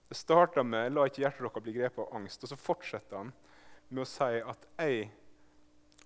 Det 0.07 0.17
starter 0.17 0.63
med 0.63 0.91
'la 0.91 1.05
ikke 1.07 1.23
hjertet 1.23 1.43
deres 1.43 1.63
bli 1.63 1.73
grepet 1.73 1.99
av 1.99 2.13
angst', 2.15 2.43
og 2.43 2.49
så 2.49 2.55
fortsetter 2.55 3.17
han 3.17 3.33
med 3.89 4.01
å 4.03 4.05
si 4.05 4.39
at 4.39 4.67
'jeg 4.77 5.11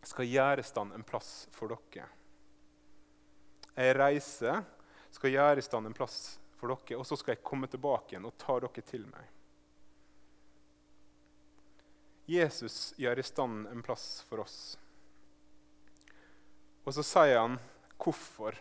skal 0.03 0.25
gjøre 0.25 0.63
stand 0.63 0.93
en 0.93 1.03
plass 1.03 1.47
for 1.51 1.67
dere'. 1.67 2.09
Jeg 3.75 3.95
reiser, 3.95 4.63
skal 5.11 5.33
gjøre 5.33 5.59
i 5.61 5.65
stand 5.65 5.87
en 5.87 5.95
plass 5.95 6.39
for 6.59 6.73
dere, 6.73 6.99
og 6.99 7.07
så 7.07 7.17
skal 7.17 7.35
jeg 7.35 7.45
komme 7.45 7.69
tilbake 7.71 8.13
igjen 8.13 8.27
og 8.27 8.37
ta 8.39 8.57
dere 8.61 8.83
til 8.85 9.05
meg. 9.09 9.29
Jesus 12.31 12.93
gjør 13.01 13.19
i 13.19 13.25
stand 13.25 13.67
en 13.71 13.83
plass 13.83 14.21
for 14.29 14.43
oss. 14.43 14.59
Og 16.85 16.95
så 16.95 17.03
sier 17.05 17.39
han 17.41 17.57
hvorfor. 18.01 18.57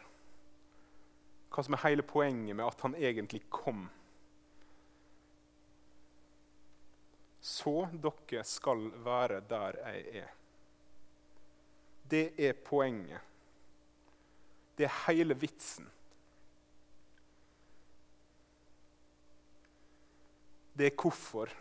Hva 1.51 1.65
som 1.67 1.75
er 1.75 1.85
hele 1.85 2.05
poenget 2.07 2.57
med 2.57 2.67
at 2.67 2.83
han 2.85 2.95
egentlig 2.99 3.43
kom. 3.53 3.89
Så 7.41 7.89
dere 7.93 8.45
skal 8.47 8.87
være 9.05 9.41
der 9.49 9.81
jeg 9.81 10.23
er. 10.25 10.37
Det 12.11 12.27
er 12.39 12.59
poenget. 12.67 13.30
Det 14.81 14.87
er 14.87 15.01
hele 15.11 15.35
vitsen. 15.37 15.85
Det 20.73 20.87
er 20.87 20.97
hvorfor. 20.97 21.53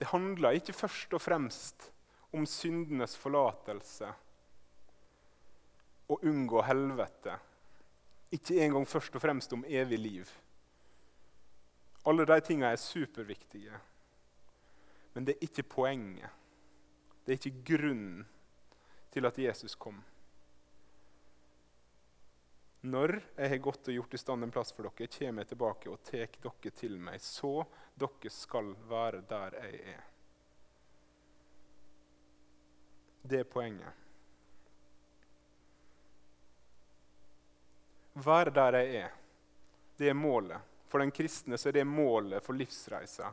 Det 0.00 0.08
handler 0.08 0.56
ikke 0.56 0.72
først 0.72 1.12
og 1.12 1.20
fremst 1.20 1.90
om 2.32 2.48
syndenes 2.48 3.18
forlatelse 3.20 4.08
å 6.08 6.20
unngå 6.24 6.64
helvete. 6.64 7.36
Ikke 8.32 8.62
engang 8.64 8.88
først 8.88 9.20
og 9.20 9.28
fremst 9.28 9.52
om 9.52 9.68
evig 9.68 10.00
liv. 10.00 10.34
Alle 12.08 12.24
de 12.32 12.40
tingene 12.48 12.72
er 12.72 12.80
superviktige. 12.80 13.84
Men 15.12 15.28
det 15.28 15.36
er 15.36 15.50
ikke 15.50 15.68
poenget. 15.68 16.32
Det 17.26 17.34
er 17.34 17.42
ikke 17.42 17.74
grunnen 17.74 18.22
til 19.12 19.28
at 19.28 19.36
Jesus 19.50 19.76
kom. 19.76 20.00
Når 22.80 23.16
jeg 23.34 23.50
har 23.50 23.58
gått 23.62 23.88
og 23.90 23.94
gjort 23.94 24.14
i 24.14 24.20
stand 24.20 24.46
en 24.46 24.52
plass 24.54 24.70
for 24.74 24.86
dere, 24.86 25.10
kommer 25.10 25.42
jeg 25.42 25.50
tilbake 25.50 25.90
og 25.90 26.02
tar 26.06 26.28
dere 26.38 26.74
til 26.78 26.94
meg, 27.02 27.18
så 27.22 27.64
dere 27.98 28.30
skal 28.30 28.70
være 28.90 29.24
der 29.26 29.56
jeg 29.58 29.80
er. 29.96 30.04
Det 33.28 33.40
er 33.42 33.50
poenget. 33.50 34.04
Være 38.18 38.54
der 38.54 38.78
jeg 38.78 39.02
er, 39.02 39.18
det 39.98 40.08
er 40.10 40.16
målet. 40.16 40.62
For 40.88 41.02
den 41.02 41.12
kristne 41.12 41.58
så 41.58 41.68
er 41.68 41.80
det 41.80 41.86
målet 41.86 42.42
for 42.46 42.56
livsreisa. 42.56 43.28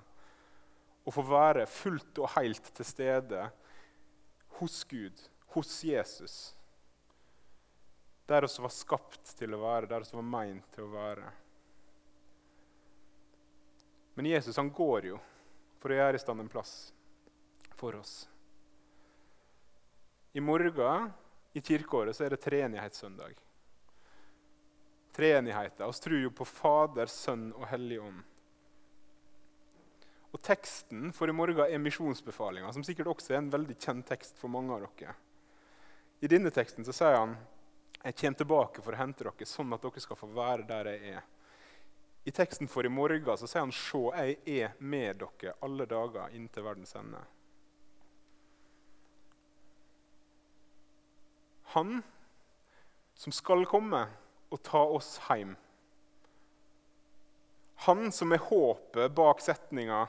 Å 1.05 1.13
få 1.13 1.23
være 1.29 1.69
fullt 1.69 2.17
og 2.19 2.33
helt 2.35 2.73
til 2.75 2.85
stede 2.85 3.45
hos 4.57 4.81
Gud, 4.89 5.21
hos 5.53 5.77
Jesus. 5.85 6.55
Der 8.25 8.47
vi 8.47 8.63
var 8.63 8.73
skapt 8.73 9.35
til 9.37 9.53
å 9.53 9.61
være, 9.61 9.89
der 9.89 10.05
vi 10.05 10.17
var 10.17 10.29
meint 10.29 10.69
til 10.73 10.87
å 10.87 10.93
være. 10.93 11.31
Men 14.15 14.31
Jesus 14.31 14.57
han 14.57 14.71
går 14.73 15.11
jo 15.11 15.19
for 15.81 15.91
å 15.91 15.99
gjøre 15.99 16.17
i 16.17 16.23
stand 16.23 16.41
en 16.41 16.49
plass 16.49 16.75
for 17.75 17.97
oss. 17.99 18.23
I 20.33 20.41
morgen 20.43 21.11
i 21.55 21.61
kirkeåret 21.61 22.15
så 22.15 22.25
er 22.25 22.33
det 22.33 22.43
treenighetssøndag 22.43 23.45
treenigheten. 25.15 25.87
Vi 25.87 25.93
tror 25.93 26.19
jo 26.19 26.31
på 26.31 26.45
Fader, 26.45 27.07
Sønn 27.07 27.51
og 27.55 27.67
Hellig 27.71 27.99
Ånd. 28.03 28.23
Og 30.35 30.41
Teksten 30.43 31.13
for 31.15 31.31
i 31.31 31.35
morgen 31.35 31.61
er 31.63 31.79
misjonsbefalinga, 31.79 32.71
som 32.75 32.83
sikkert 32.83 33.13
også 33.13 33.33
er 33.33 33.39
en 33.39 33.53
veldig 33.53 33.77
kjent 33.79 34.07
tekst 34.09 34.39
for 34.39 34.51
mange 34.51 34.75
av 34.75 34.83
dere. 34.83 35.15
I 36.19 36.31
denne 36.31 36.51
teksten 36.51 36.87
så 36.87 36.95
sier 36.95 37.15
han 37.15 37.37
jeg 38.05 38.15
kommer 38.19 38.37
tilbake 38.37 38.83
for 38.85 38.93
å 38.93 38.99
hente 38.99 39.25
dere, 39.25 39.47
sånn 39.49 39.73
at 39.73 39.81
dere 39.81 40.01
skal 40.03 40.19
få 40.19 40.27
være 40.29 40.67
der 40.69 40.91
jeg 40.91 41.15
er. 41.17 41.23
I 42.25 42.33
teksten 42.33 42.69
for 42.69 42.85
i 42.85 42.89
morgen 42.89 43.37
så 43.37 43.47
sier 43.49 43.63
han 43.63 43.73
«Sjå, 43.73 44.11
jeg 44.13 44.37
er 44.45 44.75
med 44.77 45.23
dere 45.23 45.55
alle 45.65 45.87
dager 45.89 46.33
inntil 46.37 46.67
verdens 46.67 46.93
ende. 46.97 47.21
Han 51.73 51.97
som 53.17 53.33
skal 53.33 53.65
komme, 53.65 54.05
og 54.53 54.61
ta 54.63 54.83
oss 54.85 55.15
hjem. 55.25 55.55
Han 57.87 58.11
som 58.13 58.31
er 58.31 58.43
håpet 58.45 59.15
bak 59.17 59.41
setninga 59.41 60.07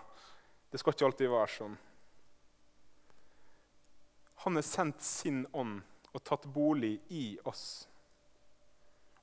'Det 0.71 0.79
skal 0.79 0.93
ikke 0.93 1.07
alltid 1.07 1.31
være 1.31 1.51
sånn'. 1.57 1.77
Han 4.45 4.55
har 4.55 4.63
sendt 4.63 5.03
sin 5.03 5.47
ånd 5.53 5.83
og 6.17 6.25
tatt 6.25 6.49
bolig 6.49 6.95
i 7.13 7.27
oss 7.45 7.67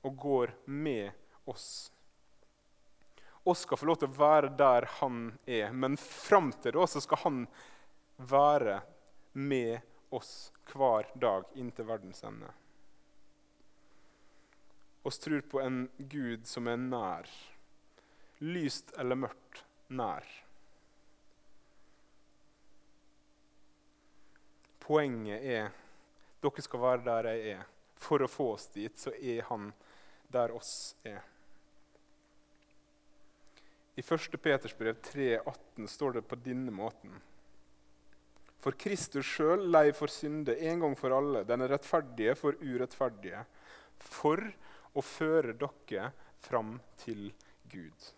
og 0.04 0.16
går 0.20 0.54
med 0.70 1.10
oss. 1.50 1.68
Oss 3.44 3.66
skal 3.66 3.80
få 3.80 3.88
lov 3.90 4.00
til 4.00 4.12
å 4.12 4.18
være 4.18 4.54
der 4.56 4.88
han 5.00 5.22
er, 5.44 5.72
men 5.72 5.98
fram 6.00 6.52
til 6.62 6.78
da 6.78 6.86
skal 6.94 7.24
han 7.24 7.46
være 8.16 8.80
med 9.34 9.80
oss 10.14 10.52
hver 10.70 11.10
dag 11.18 11.48
inntil 11.58 11.90
verdens 11.90 12.22
ende 12.24 12.52
oss 15.04 15.18
tror 15.18 15.40
på 15.40 15.60
en 15.60 15.88
Gud 15.98 16.46
som 16.46 16.68
er 16.68 16.76
nær. 16.80 17.28
Lyst 18.40 18.94
eller 18.98 19.18
mørkt 19.20 19.64
nær. 19.92 20.24
Poenget 24.84 25.44
er 25.44 25.68
dere 26.44 26.64
skal 26.64 26.82
være 26.82 27.04
der 27.06 27.30
jeg 27.32 27.54
er. 27.58 27.68
For 28.04 28.22
å 28.24 28.30
få 28.30 28.50
oss 28.56 28.66
dit, 28.74 28.96
så 28.98 29.12
er 29.16 29.46
han 29.48 29.70
der 30.32 30.52
oss 30.54 30.94
er. 31.06 31.22
I 33.94 34.02
1. 34.02 34.40
Peters 34.42 34.74
brev 34.76 34.98
3,18 35.06 35.86
står 35.86 36.18
det 36.18 36.24
på 36.26 36.38
denne 36.42 36.74
måten. 36.74 37.14
For 38.64 38.74
Kristus 38.80 39.28
sjøl 39.28 39.68
lei 39.70 39.90
for 39.94 40.10
synde 40.10 40.56
en 40.56 40.80
gang 40.82 40.96
for 40.98 41.14
alle, 41.14 41.44
den 41.46 41.62
er 41.62 41.74
rettferdige 41.76 42.34
for 42.40 42.56
urettferdige, 42.64 43.44
for 44.00 44.40
å 44.96 45.04
føre 45.04 45.54
dere 45.60 46.10
fram 46.42 46.78
til 47.04 47.28
Gud. 47.70 48.10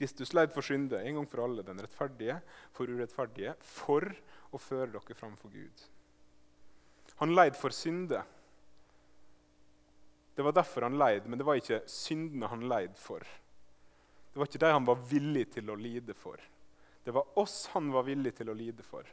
Kristus 0.00 0.32
leid 0.32 0.48
for 0.54 0.64
synde 0.64 0.96
en 0.96 1.18
gang 1.18 1.26
for 1.28 1.42
alle, 1.44 1.60
den 1.60 1.80
rettferdige 1.84 2.38
for 2.72 2.88
urettferdige, 2.88 3.52
for 3.60 4.06
å 4.48 4.58
føre 4.58 4.94
dere 4.94 5.16
fram 5.18 5.34
for 5.36 5.52
Gud. 5.52 5.82
Han 7.20 7.34
leid 7.36 7.58
for 7.60 7.74
synde. 7.76 8.22
Det 10.32 10.46
var 10.46 10.56
derfor 10.56 10.86
han 10.88 10.96
leid, 10.96 11.26
men 11.28 11.36
det 11.36 11.44
var 11.44 11.60
ikke 11.60 11.82
syndene 11.84 12.48
han 12.48 12.64
leid 12.70 12.96
for. 12.96 13.20
Det 14.32 14.40
var 14.40 14.48
ikke 14.48 14.62
de 14.62 14.70
han 14.72 14.88
var 14.88 15.04
villig 15.10 15.42
til 15.58 15.68
å 15.68 15.76
lide 15.76 16.16
for. 16.16 16.40
Det 17.04 17.12
var 17.12 17.38
oss 17.42 17.66
han 17.74 17.92
var 17.92 18.08
villig 18.08 18.32
til 18.38 18.48
å 18.48 18.56
lide 18.56 18.86
for. 18.86 19.04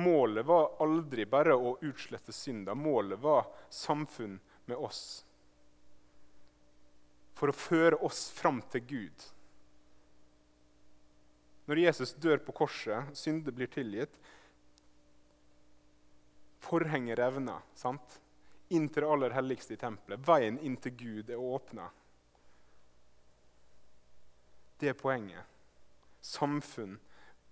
Målet 0.00 0.48
var 0.48 0.78
aldri 0.80 1.28
bare 1.28 1.52
å 1.52 1.74
utslette 1.84 2.32
synda. 2.32 2.72
Målet 2.72 3.20
var 3.20 3.44
samfunn 3.68 4.38
med 4.72 4.80
oss. 4.80 5.26
For 7.38 7.50
å 7.50 7.56
føre 7.56 7.98
oss 8.04 8.26
fram 8.34 8.60
til 8.72 8.84
Gud. 8.86 9.28
Når 11.70 11.84
Jesus 11.84 12.14
dør 12.20 12.42
på 12.42 12.54
korset, 12.62 13.12
synder 13.16 13.54
blir 13.54 13.70
tilgitt, 13.70 14.18
forhenget 16.62 17.18
revner 17.18 17.62
sant? 17.78 18.22
inn 18.72 18.88
til 18.88 19.04
det 19.04 19.08
aller 19.12 19.34
helligste 19.36 19.76
i 19.76 19.80
tempelet. 19.80 20.22
Veien 20.24 20.58
inn 20.64 20.78
til 20.80 20.94
Gud 20.96 21.30
er 21.30 21.40
åpna. 21.40 21.90
Det 24.80 24.88
er 24.92 24.98
poenget. 24.98 25.44
Samfunn 26.24 26.96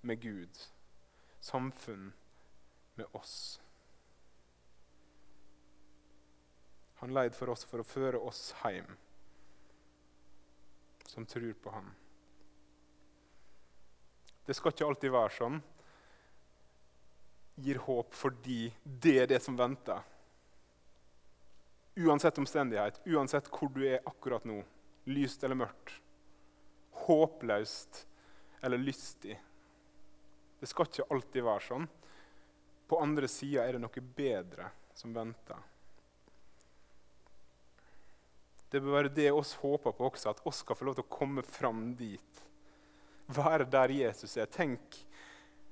med 0.01 0.23
Gud. 0.23 0.63
Samfunn 1.41 2.13
med 2.97 3.07
oss. 3.13 3.61
Han 7.01 7.13
leid 7.17 7.37
for 7.37 7.53
oss 7.53 7.65
for 7.69 7.81
å 7.81 7.87
føre 7.87 8.21
oss 8.21 8.51
hjem, 8.61 8.89
som 11.11 11.27
tror 11.27 11.53
på 11.63 11.75
ham. 11.75 11.91
Det 14.47 14.57
skal 14.57 14.75
ikke 14.75 14.89
alltid 14.89 15.15
være 15.15 15.37
sånn 15.37 15.61
gir 17.61 17.81
håp 17.85 18.15
fordi 18.17 18.73
det 18.85 19.17
er 19.23 19.29
det 19.31 19.41
som 19.45 19.57
venter. 19.59 20.01
Uansett 22.01 22.39
omstendighet, 22.39 23.01
uansett 23.07 23.51
hvor 23.53 23.69
du 23.75 23.83
er 23.85 24.05
akkurat 24.09 24.47
nå, 24.49 24.63
lyst 25.11 25.45
eller 25.45 25.59
mørkt, 25.59 25.93
håpløst 27.05 28.05
eller 28.65 28.81
lystig. 28.81 29.37
Det 30.61 30.69
skal 30.69 30.89
ikke 30.89 31.09
alltid 31.11 31.45
være 31.45 31.67
sånn. 31.67 31.89
På 32.89 33.01
andre 33.03 33.29
sida 33.31 33.65
er 33.67 33.77
det 33.77 33.83
noe 33.85 34.07
bedre 34.17 34.71
som 34.97 35.13
venter. 35.15 35.59
Det 38.71 38.81
bør 38.83 39.01
være 39.01 39.15
det 39.15 39.31
oss 39.35 39.57
håper 39.61 39.95
på 39.97 40.07
også, 40.11 40.31
at 40.31 40.43
oss 40.47 40.63
skal 40.63 40.79
få 40.79 40.87
lov 40.87 40.99
til 40.99 41.07
å 41.07 41.13
komme 41.13 41.43
fram 41.47 41.91
dit. 41.99 42.43
Være 43.31 43.67
der 43.71 43.93
Jesus 43.95 44.37
er. 44.39 44.51
Tenk 44.51 45.01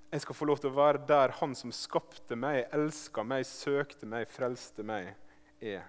jeg 0.08 0.24
skal 0.24 0.36
få 0.38 0.46
lov 0.48 0.60
til 0.62 0.70
å 0.70 0.78
være 0.78 1.02
der 1.08 1.34
Han 1.42 1.54
som 1.58 1.72
skapte 1.74 2.36
meg, 2.38 2.62
elska 2.72 3.24
meg, 3.26 3.44
søkte 3.44 4.08
meg, 4.08 4.28
frelste 4.32 4.84
meg, 4.86 5.12
er. 5.60 5.84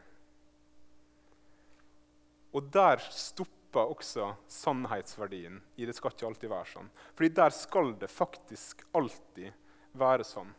Og 2.52 2.66
der 2.74 3.00
stopper 3.14 3.94
også 3.94 4.34
sannhetsverdien 4.50 5.60
i 5.78 5.86
det 5.88 5.96
skal 5.96 6.12
ikke 6.12 6.28
alltid 6.28 6.52
være 6.52 6.72
sånn. 6.74 6.90
Fordi 7.14 7.30
der 7.40 7.56
skal 7.56 7.94
det 8.02 8.10
faktisk 8.12 8.84
alltid 8.98 9.54
være 10.00 10.26
sånn. 10.28 10.52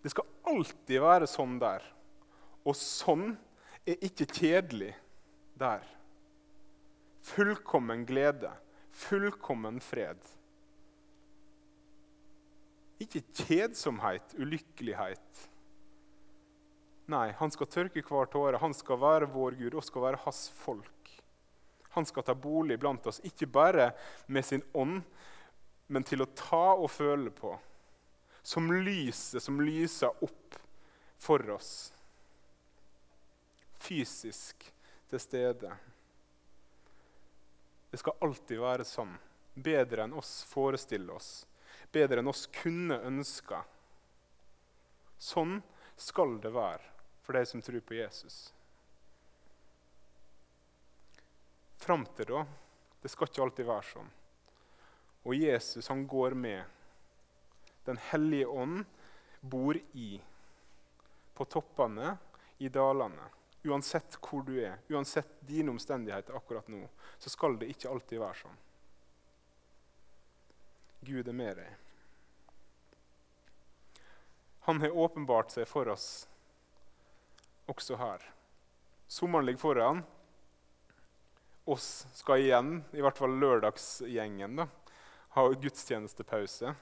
Det 0.00 0.10
skal 0.14 0.26
alltid 0.50 1.04
være 1.04 1.28
sånn 1.30 1.58
der. 1.60 1.84
Og 2.64 2.74
sånn 2.76 3.36
er 3.86 4.04
ikke 4.04 4.26
kjedelig 4.26 4.92
der. 5.60 5.84
Fullkommen 7.22 8.06
glede, 8.08 8.52
fullkommen 8.92 9.80
fred. 9.80 10.20
Ikke 13.00 13.22
kjedsomhet, 13.32 14.34
ulykkelighet. 14.36 15.46
Nei, 17.10 17.30
han 17.40 17.50
skal 17.50 17.68
tørke 17.70 18.02
hver 18.06 18.28
tåre. 18.30 18.60
Han 18.60 18.74
skal 18.76 19.00
være 19.00 19.30
vår 19.32 19.56
Gud 19.58 19.74
og 19.74 19.84
skal 19.86 20.04
være 20.04 20.22
hans 20.26 20.46
folk. 20.60 21.14
Han 21.96 22.06
skal 22.06 22.22
ta 22.22 22.36
bolig 22.38 22.76
blant 22.78 23.06
oss, 23.10 23.18
ikke 23.26 23.48
bare 23.50 23.90
med 24.30 24.46
sin 24.46 24.62
ånd, 24.78 25.00
men 25.90 26.06
til 26.06 26.22
å 26.22 26.28
ta 26.38 26.76
og 26.76 26.90
føle 26.92 27.32
på. 27.34 27.56
Som 28.46 28.70
lyset 28.70 29.42
som 29.42 29.58
lyser 29.60 30.22
opp 30.22 30.60
for 31.20 31.42
oss. 31.56 31.90
Fysisk 33.80 34.66
til 35.10 35.22
stede. 35.22 35.70
Det 37.90 37.98
skal 37.98 38.20
alltid 38.22 38.60
være 38.62 38.86
sånn. 38.86 39.16
Bedre 39.54 40.04
enn 40.06 40.14
oss 40.20 40.40
forestiller 40.46 41.16
oss 41.16 41.32
bedre 41.92 42.20
enn 42.20 42.30
oss 42.30 42.46
kunne 42.54 42.98
ønska. 43.06 43.62
Sånn 45.20 45.58
skal 46.00 46.38
det 46.42 46.52
være 46.54 46.86
for 47.24 47.36
de 47.36 47.44
som 47.46 47.62
tror 47.62 47.82
på 47.84 47.98
Jesus. 47.98 48.38
Fram 51.80 52.06
til 52.16 52.30
da 52.30 52.44
det 53.00 53.08
skal 53.08 53.30
ikke 53.30 53.44
alltid 53.46 53.68
være 53.68 53.88
sånn. 53.90 54.08
Og 55.24 55.36
Jesus 55.36 55.88
han 55.88 56.06
går 56.08 56.36
med. 56.36 56.64
Den 57.86 58.00
hellige 58.10 58.48
ånd 58.48 58.84
bor 59.40 59.76
i. 59.96 60.10
På 61.36 61.46
toppene, 61.48 62.16
i 62.60 62.68
dalene. 62.68 63.24
Uansett 63.64 64.16
hvor 64.24 64.42
du 64.46 64.54
er, 64.56 64.78
uansett 64.88 65.34
dine 65.44 65.70
omstendigheter 65.74 66.36
akkurat 66.36 66.68
nå, 66.72 66.86
så 67.18 67.30
skal 67.32 67.58
det 67.60 67.68
ikke 67.74 67.90
alltid 67.92 68.22
være 68.22 68.38
sånn. 68.40 68.58
Gud 71.04 71.28
er 71.28 71.36
med 71.36 71.60
deg. 71.60 71.76
Han 74.68 74.80
har 74.80 74.96
åpenbart 74.96 75.52
seg 75.52 75.68
for 75.68 75.88
oss 75.92 76.08
også 77.70 77.96
her. 78.00 78.24
Sommeren 79.10 79.46
ligger 79.46 79.62
foran. 79.62 80.02
Oss 81.70 82.06
skal 82.14 82.44
igjen, 82.44 82.70
i 82.92 83.02
hvert 83.04 83.18
fall 83.18 83.36
lørdagsgjengen, 83.40 84.56
da, 84.60 84.66
ha 85.36 85.44
gudstjenestepause. 85.52 86.72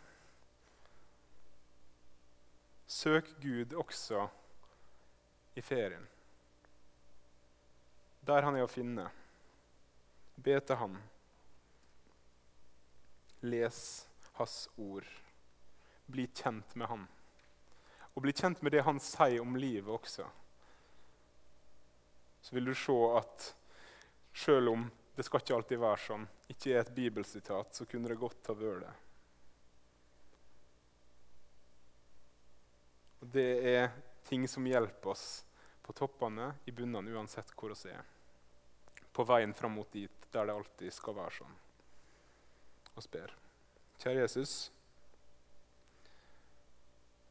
Søk 2.88 3.35
Gud 3.43 3.75
også 3.77 4.29
i 5.59 5.64
ferien. 5.64 6.07
Der 8.29 8.45
han 8.45 8.59
er 8.59 8.67
å 8.67 8.69
finne. 8.69 9.07
Be 10.37 10.59
til 10.61 10.77
Han. 10.77 10.99
Les 13.49 13.79
hans 14.37 14.69
ord. 14.77 15.07
Bli 16.07 16.27
kjent 16.35 16.75
med 16.77 16.88
han. 16.88 17.07
Og 18.14 18.23
bli 18.23 18.33
kjent 18.33 18.61
med 18.62 18.73
det 18.75 18.85
han 18.87 19.01
sier 19.03 19.41
om 19.43 19.57
livet 19.57 19.91
også. 19.95 20.27
Så 22.43 22.55
vil 22.55 22.69
du 22.69 22.75
se 22.77 22.97
at 23.19 23.49
selv 24.35 24.73
om 24.73 24.87
det 25.17 25.25
skal 25.27 25.43
ikke 25.43 25.57
alltid 25.57 25.81
være 25.83 26.01
sånn, 26.05 26.29
ikke 26.53 26.73
er 26.73 26.83
et 26.85 26.93
bibelsitat, 26.95 27.75
så 27.75 27.87
kunne 27.91 28.12
det 28.12 28.21
godt 28.21 28.53
ha 28.53 28.55
vært 28.59 28.85
det. 28.85 28.93
Og 33.19 33.33
Det 33.35 33.49
er 33.73 33.91
ting 34.29 34.47
som 34.49 34.67
hjelper 34.69 35.11
oss 35.17 35.27
på 35.83 35.97
toppene, 35.97 36.53
i 36.71 36.73
bunnene, 36.77 37.17
uansett 37.17 37.51
hvor 37.57 37.75
vi 37.75 37.91
er. 37.91 38.17
På 39.18 39.24
veien 39.26 39.50
fram 39.54 39.74
mot 39.74 39.88
dit 39.90 40.26
der 40.31 40.46
det 40.46 40.54
alltid 40.54 40.94
skal 40.94 41.16
være 41.16 41.35
sånn. 41.40 41.54
Og 42.94 43.07
ber. 43.11 43.33
Kjære 43.98 44.20
Jesus. 44.22 44.52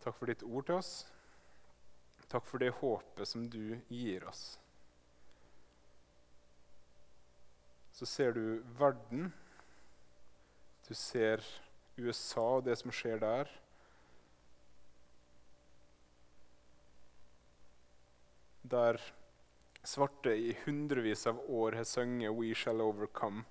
Takk 0.04 0.18
for 0.18 0.28
ditt 0.28 0.44
ord 0.44 0.68
til 0.68 0.82
oss. 0.82 0.92
Takk 2.28 2.44
for 2.44 2.60
det 2.60 2.74
håpet 2.82 3.30
som 3.32 3.46
du 3.48 3.78
gir 3.88 4.26
oss. 4.28 4.58
Så 7.96 8.06
ser 8.06 8.36
du 8.36 8.60
verden. 8.80 9.32
Du 10.90 10.94
ser 10.96 11.44
USA 11.96 12.44
og 12.58 12.66
det 12.68 12.76
som 12.82 12.92
skjer 12.92 13.24
der. 13.24 13.54
Der 18.68 19.00
svarte 19.88 20.30
i 20.30 20.58
hundrevis 20.66 21.28
av 21.28 21.40
år 21.50 21.72
har 21.72 21.84
sunget 21.84 22.32
'We 22.32 22.56
Shall 22.56 22.82
Overcome'. 22.82 23.44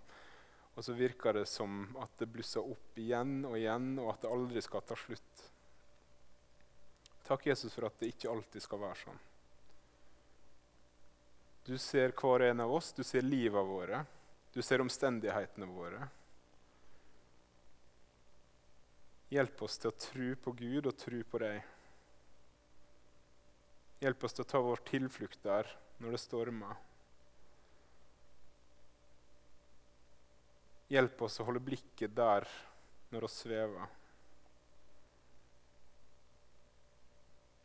Og 0.74 0.84
så 0.84 0.92
virker 0.92 1.32
det 1.32 1.46
som 1.48 1.96
at 1.96 2.18
det 2.18 2.28
blusser 2.28 2.60
opp 2.60 2.98
igjen 3.00 3.44
og 3.48 3.56
igjen, 3.56 3.94
og 3.98 4.10
at 4.12 4.20
det 4.20 4.32
aldri 4.32 4.62
skal 4.62 4.84
ta 4.84 4.96
slutt. 4.96 5.44
Takk, 7.24 7.46
Jesus, 7.46 7.72
for 7.72 7.88
at 7.88 7.96
det 7.98 8.10
ikke 8.12 8.28
alltid 8.30 8.62
skal 8.62 8.82
være 8.82 8.98
sånn. 9.00 9.22
Du 11.64 11.78
ser 11.80 12.12
hver 12.12 12.44
en 12.50 12.60
av 12.60 12.74
oss, 12.76 12.92
du 12.92 13.02
ser 13.02 13.24
livet 13.24 13.64
våre, 13.66 14.04
du 14.52 14.60
ser 14.62 14.84
omstendighetene 14.84 15.66
våre. 15.66 16.10
Hjelp 19.32 19.62
oss 19.64 19.80
til 19.80 19.90
å 19.90 19.96
tro 20.04 20.28
på 20.44 20.52
Gud 20.60 20.86
og 20.86 21.00
tro 21.00 21.24
på 21.24 21.40
deg. 21.42 21.64
Hjelp 24.04 24.28
oss 24.28 24.36
til 24.36 24.44
å 24.44 24.52
ta 24.52 24.60
vår 24.62 24.84
tilflukt 24.92 25.42
der 25.42 25.72
når 25.98 26.16
det 26.16 26.20
stormer. 26.22 26.80
Hjelp 30.92 31.22
oss 31.26 31.40
å 31.40 31.46
holde 31.48 31.62
blikket 31.66 32.14
der 32.14 32.46
når 33.10 33.26
vi 33.26 33.30
svever. 33.32 33.94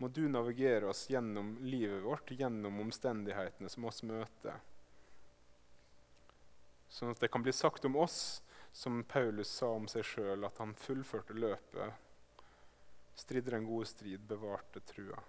Må 0.01 0.09
du 0.09 0.23
navigere 0.31 0.89
oss 0.89 1.03
gjennom 1.11 1.59
livet 1.61 2.01
vårt, 2.01 2.31
gjennom 2.33 2.79
omstendighetene 2.81 3.69
som 3.69 3.85
oss 3.85 4.01
møter. 4.01 4.55
Sånn 6.89 7.13
at 7.13 7.21
det 7.21 7.29
kan 7.31 7.45
bli 7.45 7.53
sagt 7.53 7.85
om 7.85 7.99
oss 8.01 8.41
som 8.73 9.03
Paulus 9.03 9.51
sa 9.59 9.69
om 9.75 9.85
seg 9.91 10.07
sjøl, 10.07 10.47
at 10.47 10.57
han 10.57 10.73
fullførte 10.79 11.35
løpet, 11.37 11.93
stridde 13.19 13.53
den 13.53 13.67
gode 13.67 13.87
strid, 13.91 14.23
bevarte 14.25 14.81
trua. 14.89 15.21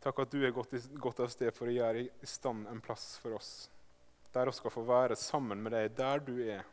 Takk 0.00 0.22
at 0.22 0.32
du 0.32 0.40
er 0.46 0.54
gått, 0.56 1.20
av 1.20 1.28
sted 1.28 1.52
for 1.52 1.68
å 1.68 1.74
gjøre 1.74 2.06
i 2.08 2.28
stand 2.28 2.68
en 2.70 2.80
plass 2.80 3.18
for 3.20 3.36
oss, 3.36 3.68
der 4.32 4.48
vi 4.48 4.56
skal 4.56 4.72
få 4.72 4.84
være 4.88 5.16
sammen 5.18 5.60
med 5.60 5.76
deg 5.76 5.92
der 5.98 6.24
du 6.24 6.34
er, 6.40 6.64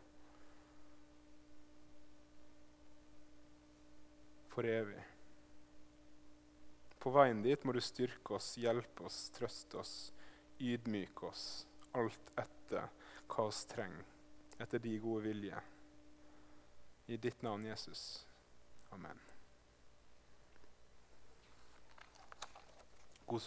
for 4.54 4.66
evig. 4.66 5.04
På 7.04 7.12
veien 7.14 7.44
dit 7.44 7.68
må 7.68 7.76
du 7.76 7.82
styrke 7.84 8.40
oss, 8.40 8.56
hjelpe 8.58 9.06
oss, 9.06 9.20
trøste 9.36 9.78
oss, 9.84 9.96
ydmyke 10.58 11.28
oss. 11.30 11.46
Alt 12.00 12.34
etter 12.40 12.90
hva 13.30 13.48
vi 13.52 13.64
trenger, 13.76 14.12
etter 14.58 14.82
de 14.82 14.98
gode 15.04 15.28
vilje. 15.30 15.62
I 17.08 17.22
ditt 17.22 17.44
navn, 17.46 17.70
Jesus. 17.70 18.26
Amen. 18.92 19.37